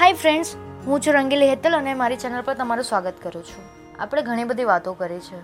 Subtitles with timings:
[0.00, 0.54] Hi friends
[0.86, 3.64] હું છું રંગીલી હેતલ અને મારી ચેનલ પર તમારું સ્વાગત કરું છું.
[4.02, 5.40] આપણે ઘણી બધી વાતો કરી છે,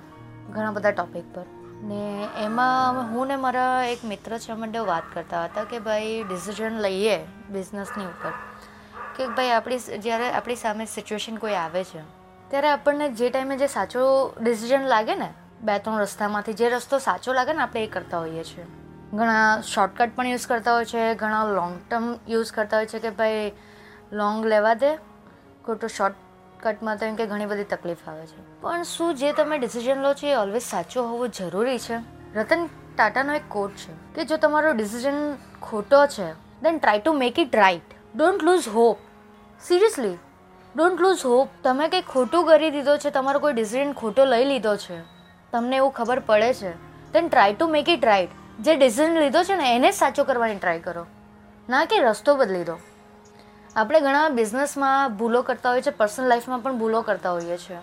[0.52, 1.44] ઘણા બધા ટોપિક પર.
[1.82, 6.80] ને એમાં હું ને મારા એક મિત્ર છે, અમે વાત કરતા હતા કે ભાઈ ડિસિઝન
[6.80, 7.18] લઈએ
[7.50, 8.32] બિઝનેસની ઉપર.
[9.16, 12.00] કે ભાઈ આપણી જ્યારે આપણી સામે સિચ્યુએશન કોઈ આવે છે,
[12.48, 14.08] ત્યારે આપણને જે ટાઈમે જે સાચો
[14.40, 15.30] ડિસિઝન લાગે ને
[15.62, 18.64] બે ત્રણ રસ્તામાંથી જે રસ્તો સાચો લાગે ને, આપણે એ કરતા હોઈએ છીએ.
[19.12, 23.10] ઘણા શોર્ટકટ પણ યુઝ કરતા હોય છે, ઘણા લોંગ ટર્મ યુઝ કરતા હોય છે કે
[23.10, 23.52] ભાઈ
[24.12, 24.96] લોંગ લેવા દે.
[25.64, 28.60] ખોટું શોર્ટકટમાં તો એમ કે ઘણી બધી તકલીફ આવે છે.
[28.60, 31.96] પણ શું જે તમે ડિસિઝન લો છો એ ઓલવેઝ સાચો હોવો જરૂરી છે?
[32.34, 37.38] રતન ટાટાનો એક કોટ છે કે જો તમારો ડિસિઝન ખોટો છે then try to make
[37.38, 37.82] it right
[38.16, 38.98] don't lose hope
[39.62, 40.18] seriously
[40.76, 44.76] don't lose hope તમે કંઈ ખોટું કરી દીધો છે, તમારો કોઈ ડિસિઝન ખોટો લઈ લીધો
[44.76, 45.00] છે,
[45.52, 46.72] તમને એવું ખબર પડે છે
[47.12, 48.28] then try to make it right
[48.60, 51.06] જે ડિસિઝન લીધો છે ને, એને સાચો કરવાની ટ્રાય કરો.
[51.68, 52.78] ના કે રસ્તો બદલી દો.
[53.76, 57.76] આપણે ઘણા બિઝનેસમાં ભૂલો કરતા હોઈએ છીએ પર્સનલ લાઈફમાં પણ ભૂલો કરતા હોઈએ છીએ.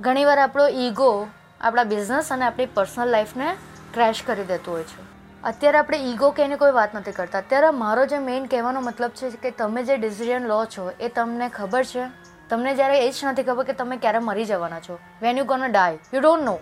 [0.00, 1.26] ઘણીવાર આપણો ઈગો
[1.60, 3.56] આપણા બિઝનેસ અને આપણી પર્સનલ લાઈફને
[3.94, 5.02] ક્રેશ કરી દેતું હોય છે.
[5.44, 7.38] અત્યારે આપણે ઈગો કહીને કોઈ વાત નથી કરતા.
[7.38, 11.48] અત્યારે મારો જે મેઇન કહેવાનો મતલબ છે કે તમે જે ડિસિઝન લો છો, એ તમને
[11.48, 12.06] ખબર છે?
[12.48, 14.98] તમને જ્યારે એ જ નથી ખબર કે તમે ક્યારે મરી જવાના છો.
[15.22, 16.58] When you gonna die you don't know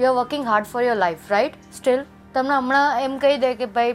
[0.00, 2.04] you are working hard for your life right still
[2.34, 3.92] તમને હમણાં એમ કહી દે કે ભાઈ,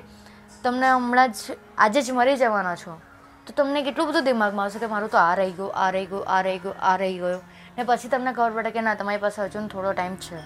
[0.63, 1.35] તમને હમણાં જ,
[1.77, 3.01] આજે જ મરી જવાના છો.
[3.47, 6.25] તો તમને કેટલું બધું દિમાગમાં આવશે કે મારું તો આ રહી ગયું, આ રહી ગયું,
[6.27, 7.41] આ રહી ગયું, આ રહી ગયું.
[7.77, 10.41] ને પછી તમને ખબર પડે કે ના, તમારી પાસે હજુ થોડો ટાઈમ છે.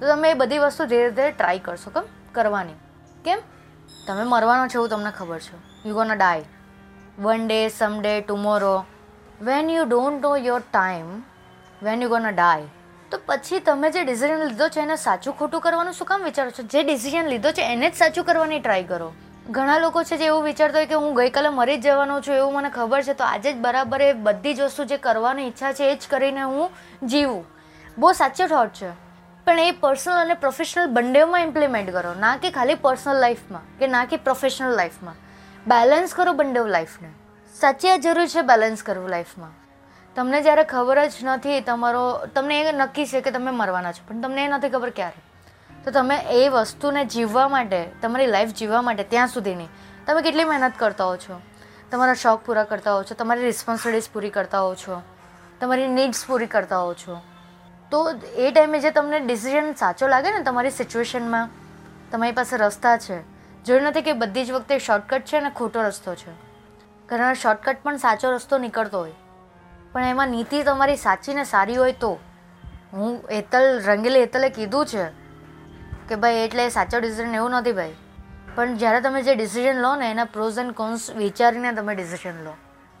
[0.00, 2.02] તો તમે એ બધી વસ્તુ ધીરે ધીરે ટ્રાય કરશો, કેમ?
[2.32, 2.72] કરવાની.
[3.24, 3.38] કેમ?
[4.06, 5.88] તમે મરવાનો છો એવું તમને ખબર છે.
[5.88, 6.44] You gonna die
[7.18, 8.84] one day some day tomorrow
[9.42, 11.22] when you don't know your time
[11.82, 12.62] when you gonna die
[13.10, 16.62] તો પછી તમે જે ડિસિઝન લીધો છે એને સાચું ખોટું કરવાનું શું કામ વિચારો છો?
[16.62, 19.12] જે ડિસિઝન લીધો છે એને જ સાચું કરવાની ટ્રાય કરો.
[19.50, 22.52] ઘણા લોકો છે જે એવું વિચારતા હોય કે હું ગઈકાલે મરી જ જવાનો છું એવું
[22.54, 25.92] મને ખબર છે, તો આજે જ બરાબર એ બધી જ વસ્તુ જે કરવાની ઈચ્છા છે
[25.92, 26.70] એ જ કરીને હું
[27.02, 27.44] જીવું.
[27.98, 28.90] બહુ સાચો થોટ છે.
[29.46, 34.04] પણ એ પર્સનલ અને પ્રોફેશનલ બંનેમાં ઇમ્પ્લિમેન્ટ કરો, ના કે ખાલી પર્સનલ લાઈફમાં કે ના
[34.04, 35.14] કે પ્રોફેશનલ લાઈફમાં
[35.66, 37.08] બેલેન્સ કરો બંને લાઈફને
[37.54, 39.50] સાચી આ જરૂર છે બેલેન્સ કરવું લાઈફમાં
[40.16, 44.20] તમને જ્યારે ખબર જ નથી, તમારો, તમને એ નક્કી છે કે તમે મરવાના છો, પણ
[44.20, 45.29] તમને એ નથી ખબર ક્યારે.
[45.84, 49.66] તો તમે એ વસ્તુને જીવવા માટે, તમારી લાઈફ જીવવા માટે ત્યાં સુધીની
[50.06, 51.40] તમે કેટલી મહેનત કરતા હો છો?
[51.90, 53.14] તમારા શોખ પૂરા કરતા હો છો?
[53.14, 55.02] તમારી રિસ્પોન્સિબિલિટીઝ પૂરી કરતા હો છો?
[55.60, 57.20] તમારી નીડ્સ પૂરી કરતા હો છો?
[57.90, 61.48] તો એ ટાઈમે જે તમને ડિસિઝન સાચો લાગે ને તમારી સિચ્યુએશનમાં
[62.10, 63.22] તમારી પાસે રસ્તા છે.
[63.64, 66.32] જરૂર નથી કે બધી જ વખતે શોર્ટકટ છે ને ખોટો રસ્તો છે.
[67.08, 69.12] ઘણા શોર્ટકટ પણ સાચો રસ્તો નીકળતો હોય.
[69.92, 72.18] પણ એમાં નીતિ તમારી સાચી ને સારી હોય તો.
[72.92, 75.19] હું હેતલ રંગીલી હેતલે કીધું છે
[76.10, 77.94] કે ભાઈ એટલે સાચો ડિસિઝન એવું નથી ભાઈ.
[78.54, 82.56] પણ જ્યારે તમે જે ડિસિઝન લો ને, એના પ્રોઝ એન્ડ કોન્સ વિચારીને તમે ડિસિઝન લો.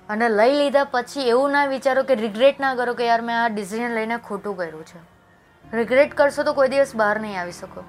[0.08, 3.48] અને લઈ લીધા પછી એવું ના વિચારો કે રિગ્રેટ ના કરો કે યાર મેં આ
[3.48, 5.00] ડિસિઝન લઈને ખોટું કર્યું છે.
[5.76, 7.80] રિગ્રેટ કરશો તો કોઈ દિવસ બહાર નહીં આવી શકો.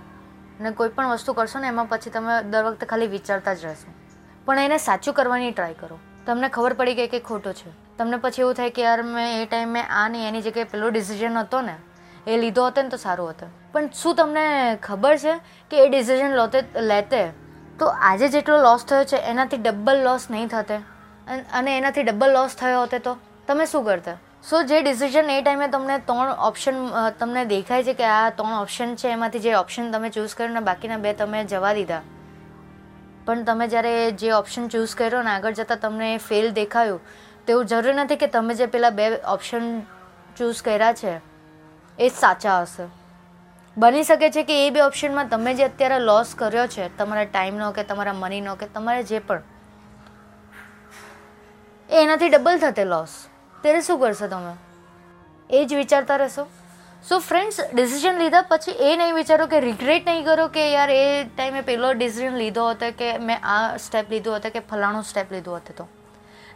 [0.59, 3.93] અને કોઈ પણ વસ્તુ કરશો ને, એમાં પછી તમે દર વખતે ખાલી વિચારતા જ રહેશો.
[4.45, 5.99] પણ એને સાચું કરવાની ટ્રાય કરો.
[6.25, 7.97] તમને ખબર પડી ગઈ કે ખોટું છે.
[7.97, 11.37] તમને પછી એવું થાય કે યાર મેં એ ટાઈમે આ નહીં એની જગ્યાએ પેલો ડિસિઝન
[11.37, 11.75] હતો ને
[12.27, 13.49] એ લીધો હતો ને તો સારું હતું.
[13.73, 14.45] પણ શું તમને
[14.83, 15.33] ખબર છે
[15.71, 17.21] કે એ ડિસિઝન લોતે લેતે?
[17.79, 20.77] તો આજે જેટલો લોસ થયો છે, એનાથી ડબલ લોસ નહીં થતે.
[21.53, 23.17] અને એનાથી ડબલ લોસ થયો હોતે તો
[23.47, 24.17] તમે શું કરતા?
[24.43, 26.77] સો જે ડિસિઝન એ ટાઈમે તમને ત્રણ ઓપ્શન
[27.19, 30.63] તમને દેખાય છે કે આ ત્રણ ઓપ્શન છે, એમાંથી જે ઓપ્શન તમે ચૂઝ કર્યો ને
[30.69, 32.03] બાકીના બે તમે જવા દીધા.
[33.25, 37.01] પણ તમે જ્યારે જે ઓપ્શન ચૂઝ કર્યો ને આગળ જતાં તમને ફેલ દેખાયું
[37.47, 39.67] તેવું જરૂરી નથી કે તમે જે પેલા બે ઓપ્શન
[40.37, 41.13] ચૂઝ કર્યા છે
[42.01, 42.85] એ સાચા હશે.
[43.77, 47.71] બની શકે છે કે એ બે ઓપ્શનમાં તમે જે અત્યારે લોસ કર્યો છે, તમારા ટાઈમનો
[47.71, 49.41] કે તમારા મનીનો કે તમારે જે પણ,
[51.89, 53.13] એ એનાથી ડબલ થતે લોસ
[53.61, 54.55] ત્યારે શું કરશો તમે?
[55.49, 56.47] એ જ વિચારતા રહેશો.
[57.09, 61.23] સો ફ્રેન્ડ્સ ડિસિઝન લીધા પછી એ નહીં વિચારો કે રિગ્રેટ નહીં કરો કે યાર એ
[61.23, 65.55] ટાઈમે પેલો ડિસિઝન લીધો હતો કે મેં આ સ્ટેપ લીધો હતો કે ફલાણું સ્ટેપ લીધો
[65.55, 65.87] હતો તો.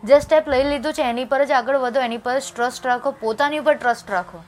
[0.04, 3.12] જે સ્ટેપ લઈ લીધું છે, એની પર જ આગળ વધો, એની પર જ ટ્રસ્ટ રાખો,
[3.12, 4.44] પોતાની ઉપર ટ્રસ્ટ રાખો.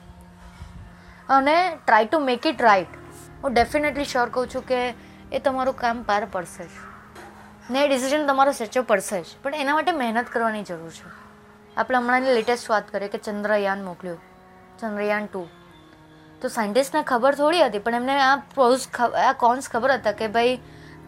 [1.28, 2.86] અને try to make it right
[3.42, 4.94] હું ડેફિનેટલી શ્યોર કહું છું કે
[5.32, 6.70] એ તમારું કામ પાર પડશે જ.
[7.70, 9.26] ને એ ડિસિઝન તમારો સેચો પડશે જ.
[9.42, 11.10] પણ એના માટે મહેનત કરવાની જરૂર છે.
[11.76, 14.18] આપણે હમણાંની લેટેસ્ટ વાત કરીએ કે ચંદ્રયાન મોકલ્યું.
[14.80, 15.48] ચંદ્રયાન ટુ
[16.42, 18.86] તો સાયન્ટિસ્ટને ખબર થોડી હતી, પણ એમને આ પ્રોઝ
[19.26, 20.56] આ કોન્સ ખબર હતા કે ભાઈ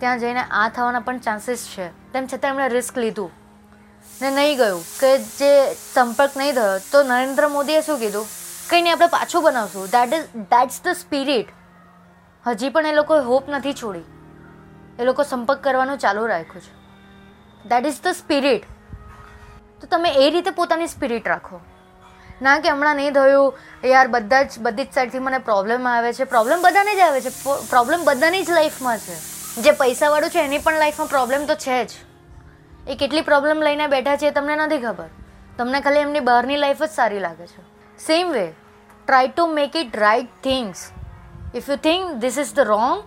[0.00, 2.12] ત્યાં જઈને આ થવાના પણ ચાન્સીસ છે.
[2.12, 3.30] તેમ છતાં એમણે રિસ્ક લીધું.
[4.22, 4.84] ને નહીં ગયું.
[5.00, 8.26] કે જે સંપર્ક નહીં થયો, તો નરેન્દ્ર મોદીએ શું કીધું?
[8.70, 9.86] કંઈ નહીં આપણે પાછું બનાવશું.
[9.86, 11.48] That is that's the spirit
[12.46, 14.04] હજી પણ એ લોકોએ હોપ નથી છોડી.
[14.98, 16.72] એ લોકો સંપર્ક કરવાનું ચાલુ રાખ્યું છે.
[17.68, 18.62] દેટ ઇઝ ધ સ્પિરિટ
[19.80, 21.60] તો તમે એ રીતે પોતાની સ્પિરિટ રાખો.
[22.42, 23.58] ના કે હમણાં નહીં થયું.
[23.84, 26.24] યાર, બધા જ, બધી જ સાઈડથી મને પ્રોબ્લેમ આવે છે.
[26.24, 27.28] પ્રોબ્લેમ બધાને જ આવે છે.
[27.70, 29.16] પ્રોબ્લેમ બધાની જ લાઈફમાં છે.
[29.62, 31.90] જે પૈસાવાળું છે એની પણ લાઈફમાં પ્રોબ્લેમ તો છે જ.
[32.88, 35.08] એ કેટલી પ્રોબ્લેમ લઈને બેઠા છે એ તમને નથી ખબર.
[35.58, 37.69] તમને ખાલી એમની બહારની લાઈફ જ સારી લાગે છે.
[38.06, 38.46] Same way
[39.06, 40.84] try to make it right things
[41.54, 43.02] if you think this is the wrong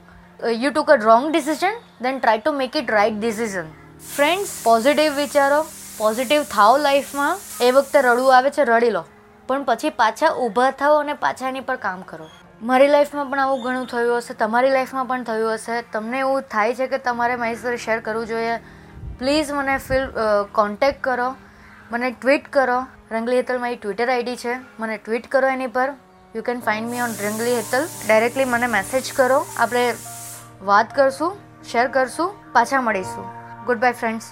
[0.64, 3.72] you took a wrong decision then try to make it right decision
[4.16, 5.66] friends positive વિચારો
[5.98, 9.04] પોઝિટિવ થાવ લાઈફમાં એ વખતે રડવું આવે છે, રડી લો.
[9.48, 12.28] પણ પછી પાછા ઊભા થાઓ અને પાછા એની પર કામ કરો.
[12.62, 15.82] મારી લાઈફમાં પણ આવું ઘણું થયું હશે, તમારી લાઈફમાં પણ થયું હશે.
[15.94, 18.58] તમને એવું થાય છે કે તમારે મારી સાથે શેર કરવું જોઈએ.
[19.20, 20.08] પ્લીઝ મને ફિલ
[20.52, 21.30] કોન્ટેક કરો,
[21.92, 22.80] મને ટ્વીટ કરો.
[23.12, 24.54] રંગલી હેતલ મારી ટ્વિટર આઈડી છે.
[24.80, 25.94] મને ટ્વીટ કરો એની પર.
[26.36, 27.88] You can find me on Rangli Hetal.
[28.08, 29.46] Directly મને મેસેજ કરો.
[29.58, 29.94] આપણે
[30.62, 31.38] વાત કરશું
[31.72, 33.26] શેર કરશું, પાછા મળીશું.
[33.66, 34.32] Good bye friends